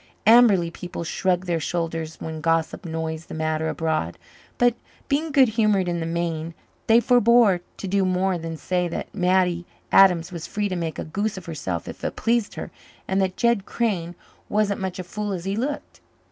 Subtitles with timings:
[0.25, 4.17] Amberley people shrugged their shoulders when gossip noised the matter abroad.
[4.57, 4.73] But,
[5.07, 6.55] being good humoured in the main,
[6.87, 11.03] they forebore to do more than say that Mattie Adams was free to make a
[11.05, 12.71] goose of herself if it pleased her,
[13.07, 14.15] and that Jed Crane
[14.49, 16.01] wasn't such a fool as he looked.